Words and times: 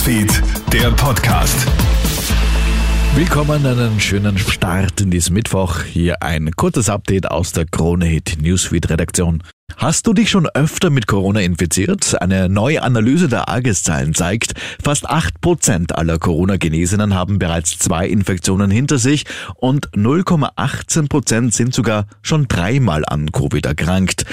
Newsfeed, 0.00 0.42
der 0.72 0.90
Podcast. 0.92 1.66
Willkommen, 3.14 3.66
einen 3.66 4.00
schönen 4.00 4.38
Start 4.38 4.98
in 5.02 5.10
diesem 5.10 5.34
Mittwoch. 5.34 5.82
Hier 5.82 6.22
ein 6.22 6.52
kurzes 6.52 6.88
Update 6.88 7.30
aus 7.30 7.52
der 7.52 7.66
Krone 7.66 8.06
Hit 8.06 8.38
Newsfeed 8.40 8.88
Redaktion. 8.88 9.42
Hast 9.76 10.06
du 10.06 10.14
dich 10.14 10.30
schon 10.30 10.46
öfter 10.46 10.88
mit 10.88 11.06
Corona 11.06 11.40
infiziert? 11.40 12.20
Eine 12.20 12.48
neue 12.48 12.82
Analyse 12.82 13.28
der 13.28 13.50
AGES-Zahlen 13.50 14.14
zeigt, 14.14 14.54
fast 14.82 15.08
8% 15.08 15.92
aller 15.92 16.18
Corona-Genesenen 16.18 17.14
haben 17.14 17.38
bereits 17.38 17.78
zwei 17.78 18.08
Infektionen 18.08 18.70
hinter 18.70 18.98
sich 18.98 19.26
und 19.56 19.90
0,18% 19.90 21.52
sind 21.52 21.74
sogar 21.74 22.06
schon 22.22 22.48
dreimal 22.48 23.04
an 23.06 23.32
Covid 23.32 23.66
erkrankt. 23.66 24.24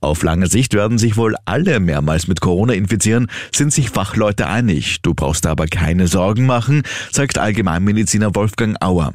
Auf 0.00 0.22
lange 0.22 0.46
Sicht 0.46 0.74
werden 0.74 0.98
sich 0.98 1.16
wohl 1.16 1.34
alle 1.46 1.80
mehrmals 1.80 2.28
mit 2.28 2.40
Corona 2.40 2.74
infizieren, 2.74 3.28
sind 3.52 3.72
sich 3.72 3.90
Fachleute 3.90 4.46
einig. 4.46 5.00
Du 5.02 5.14
brauchst 5.14 5.46
aber 5.46 5.66
keine 5.66 6.06
Sorgen 6.06 6.46
machen, 6.46 6.82
sagt 7.10 7.38
Allgemeinmediziner 7.38 8.34
Wolfgang 8.34 8.76
Auer. 8.82 9.14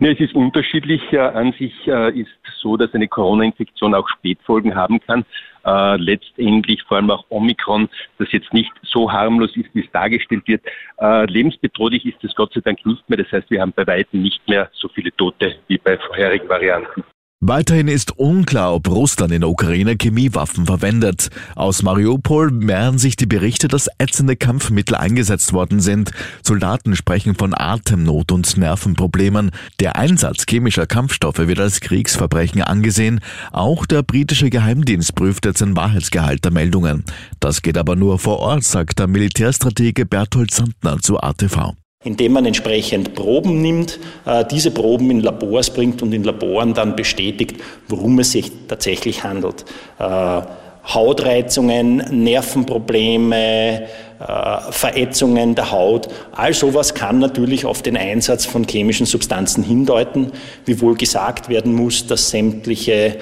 es 0.00 0.18
ist 0.18 0.34
unterschiedlich. 0.34 1.02
An 1.18 1.52
sich 1.52 1.74
äh, 1.86 2.18
ist 2.18 2.30
so, 2.60 2.76
dass 2.76 2.94
eine 2.94 3.08
Corona-Infektion 3.08 3.94
auch 3.94 4.08
Spätfolgen 4.08 4.74
haben 4.74 5.00
kann. 5.00 5.24
Äh, 5.64 5.96
letztendlich 5.96 6.82
vor 6.84 6.96
allem 6.96 7.10
auch 7.10 7.24
Omikron, 7.28 7.88
das 8.18 8.32
jetzt 8.32 8.52
nicht 8.52 8.72
so 8.82 9.12
harmlos 9.12 9.54
ist, 9.56 9.68
wie 9.74 9.84
es 9.84 9.90
dargestellt 9.92 10.42
wird. 10.46 10.62
Äh, 10.98 11.26
lebensbedrohlich 11.26 12.06
ist 12.06 12.24
es 12.24 12.34
Gott 12.34 12.52
sei 12.54 12.60
Dank 12.60 12.84
nicht 12.84 13.08
mehr. 13.08 13.18
Das 13.18 13.30
heißt, 13.30 13.50
wir 13.50 13.60
haben 13.60 13.72
bei 13.76 13.86
weitem 13.86 14.22
nicht 14.22 14.40
mehr 14.48 14.70
so 14.72 14.88
viele 14.88 15.14
Tote 15.14 15.56
wie 15.68 15.78
bei 15.78 15.98
vorherigen 15.98 16.48
Varianten. 16.48 17.04
Weiterhin 17.44 17.88
ist 17.88 18.16
unklar, 18.20 18.72
ob 18.72 18.88
Russland 18.88 19.32
in 19.32 19.40
der 19.40 19.50
Ukraine 19.50 19.96
Chemiewaffen 19.96 20.66
verwendet. 20.66 21.28
Aus 21.56 21.82
Mariupol 21.82 22.52
mehren 22.52 22.98
sich 22.98 23.16
die 23.16 23.26
Berichte, 23.26 23.66
dass 23.66 23.88
ätzende 23.98 24.36
Kampfmittel 24.36 24.94
eingesetzt 24.94 25.52
worden 25.52 25.80
sind. 25.80 26.12
Soldaten 26.44 26.94
sprechen 26.94 27.34
von 27.34 27.52
Atemnot 27.52 28.30
und 28.30 28.56
Nervenproblemen. 28.56 29.50
Der 29.80 29.96
Einsatz 29.96 30.44
chemischer 30.48 30.86
Kampfstoffe 30.86 31.38
wird 31.38 31.58
als 31.58 31.80
Kriegsverbrechen 31.80 32.62
angesehen. 32.62 33.18
Auch 33.50 33.86
der 33.86 34.04
britische 34.04 34.48
Geheimdienst 34.48 35.16
prüft 35.16 35.44
jetzt 35.44 35.62
den 35.62 35.74
Wahrheitsgehalt 35.74 36.44
der 36.44 36.52
Meldungen. 36.52 37.02
Das 37.40 37.60
geht 37.60 37.76
aber 37.76 37.96
nur 37.96 38.20
vor 38.20 38.38
Ort, 38.38 38.62
sagt 38.62 39.00
der 39.00 39.08
Militärstratege 39.08 40.06
Berthold 40.06 40.54
Sandner 40.54 41.00
zu 41.00 41.18
ATV 41.18 41.74
indem 42.04 42.32
man 42.32 42.46
entsprechend 42.46 43.14
Proben 43.14 43.62
nimmt, 43.62 43.98
äh, 44.24 44.44
diese 44.44 44.70
Proben 44.70 45.10
in 45.10 45.20
Labors 45.20 45.70
bringt 45.70 46.02
und 46.02 46.12
in 46.12 46.24
Laboren 46.24 46.74
dann 46.74 46.96
bestätigt, 46.96 47.56
worum 47.88 48.18
es 48.18 48.32
sich 48.32 48.50
tatsächlich 48.68 49.24
handelt. 49.24 49.64
Äh, 49.98 50.42
Hautreizungen, 50.84 51.98
Nervenprobleme, 52.10 53.82
äh, 53.82 54.72
Verätzungen 54.72 55.54
der 55.54 55.70
Haut, 55.70 56.08
all 56.32 56.54
sowas 56.54 56.94
kann 56.94 57.20
natürlich 57.20 57.64
auf 57.64 57.82
den 57.82 57.96
Einsatz 57.96 58.46
von 58.46 58.66
chemischen 58.66 59.06
Substanzen 59.06 59.62
hindeuten, 59.62 60.32
wiewohl 60.64 60.96
gesagt 60.96 61.48
werden 61.48 61.72
muss, 61.72 62.08
dass 62.08 62.30
sämtliche 62.30 63.16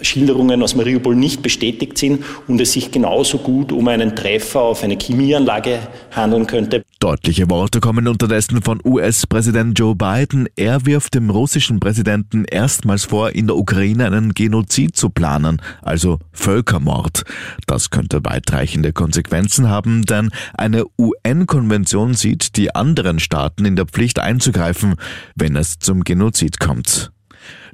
Schilderungen 0.00 0.62
aus 0.62 0.74
Mariupol 0.74 1.14
nicht 1.14 1.42
bestätigt 1.42 1.98
sind 1.98 2.24
und 2.48 2.60
es 2.60 2.72
sich 2.72 2.90
genauso 2.90 3.38
gut 3.38 3.72
um 3.72 3.88
einen 3.88 4.16
Treffer 4.16 4.60
auf 4.60 4.82
eine 4.82 4.96
Chemieanlage 4.96 5.78
handeln 6.10 6.46
könnte. 6.46 6.84
Deutliche 6.98 7.48
Worte 7.50 7.80
kommen 7.80 8.08
unterdessen 8.08 8.62
von 8.62 8.80
US-Präsident 8.84 9.78
Joe 9.78 9.94
Biden. 9.94 10.48
Er 10.56 10.86
wirft 10.86 11.14
dem 11.14 11.30
russischen 11.30 11.78
Präsidenten 11.78 12.44
erstmals 12.44 13.04
vor, 13.04 13.30
in 13.34 13.46
der 13.46 13.56
Ukraine 13.56 14.06
einen 14.06 14.32
Genozid 14.32 14.96
zu 14.96 15.10
planen, 15.10 15.60
also 15.82 16.18
Völkermord. 16.32 17.24
Das 17.66 17.90
könnte 17.90 18.24
weitreichende 18.24 18.92
Konsequenzen 18.92 19.68
haben, 19.68 20.02
denn 20.02 20.30
eine 20.54 20.84
UN-Konvention 20.98 22.14
sieht 22.14 22.56
die 22.56 22.74
anderen 22.74 23.20
Staaten 23.20 23.64
in 23.64 23.76
der 23.76 23.86
Pflicht 23.86 24.18
einzugreifen, 24.18 24.94
wenn 25.36 25.56
es 25.56 25.78
zum 25.78 26.04
Genozid 26.04 26.58
kommt. 26.58 27.13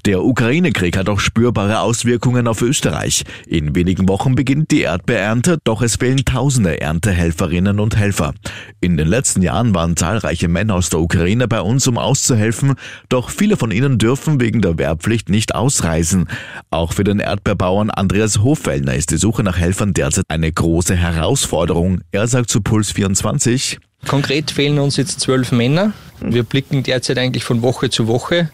Der 0.06 0.24
Ukraine-Krieg 0.24 0.96
hat 0.96 1.10
auch 1.10 1.20
spürbare 1.20 1.80
Auswirkungen 1.80 2.48
auf 2.48 2.62
Österreich. 2.62 3.24
In 3.46 3.74
wenigen 3.74 4.08
Wochen 4.08 4.34
beginnt 4.34 4.70
die 4.70 4.80
Erdbeernte, 4.80 5.58
doch 5.64 5.82
es 5.82 5.96
fehlen 5.96 6.24
tausende 6.24 6.80
Erntehelferinnen 6.80 7.78
und 7.78 7.96
Helfer. 7.96 8.32
In 8.80 8.96
den 8.96 9.08
letzten 9.08 9.42
Jahren 9.42 9.74
waren 9.74 9.96
zahlreiche 9.96 10.48
Männer 10.48 10.76
aus 10.76 10.88
der 10.88 11.00
Ukraine 11.00 11.48
bei 11.48 11.60
uns, 11.60 11.86
um 11.86 11.98
auszuhelfen, 11.98 12.76
doch 13.10 13.28
viele 13.28 13.58
von 13.58 13.72
ihnen 13.72 13.98
dürfen 13.98 14.40
wegen 14.40 14.62
der 14.62 14.78
Wehrpflicht 14.78 15.28
nicht 15.28 15.54
ausreisen. 15.54 16.28
Auch 16.70 16.94
für 16.94 17.04
den 17.04 17.18
Erdbeerbauern 17.18 17.90
Andreas 17.90 18.42
Hoffellner 18.42 18.94
ist 18.94 19.10
die 19.10 19.18
Suche 19.18 19.42
nach 19.42 19.58
Helfern 19.58 19.92
derzeit 19.92 20.24
eine 20.28 20.50
große 20.50 20.96
Herausforderung. 20.96 22.00
Er 22.10 22.26
sagt 22.26 22.48
zu 22.48 22.62
Puls 22.62 22.92
24, 22.92 23.78
Konkret 24.06 24.50
fehlen 24.50 24.78
uns 24.78 24.96
jetzt 24.96 25.20
zwölf 25.20 25.52
Männer. 25.52 25.92
Wir 26.20 26.42
blicken 26.42 26.82
derzeit 26.82 27.18
eigentlich 27.18 27.44
von 27.44 27.62
Woche 27.62 27.90
zu 27.90 28.06
Woche. 28.06 28.50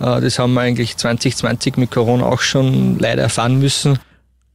Äh, 0.00 0.20
das 0.20 0.38
haben 0.38 0.54
wir 0.54 0.60
eigentlich 0.62 0.96
2020 0.96 1.76
mit 1.76 1.90
Corona 1.90 2.26
auch 2.26 2.40
schon 2.40 2.98
leider 2.98 3.22
erfahren 3.22 3.58
müssen. 3.58 3.98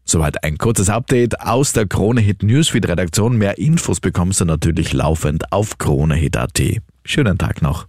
Soweit 0.04 0.44
ein 0.44 0.58
kurzes 0.58 0.90
Update 0.90 1.42
aus 1.42 1.74
der 1.74 1.88
Krone 1.88 2.22
Hit 2.22 2.44
Newsfeed 2.44 2.88
Redaktion. 2.88 3.38
Mehr 3.38 3.58
Infos 3.58 4.00
bekommst 4.00 4.40
du 4.40 4.46
natürlich 4.46 4.94
laufend 4.94 5.52
auf 5.52 5.80
kronehit.at. 5.80 6.62
Schönen 7.04 7.38
Tag 7.38 7.62
noch. 7.64 7.88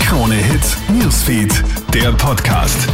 Krone 0.00 0.34
Hit 0.34 0.76
Newsfeed, 0.88 1.62
der 1.92 2.12
Podcast. 2.12 2.88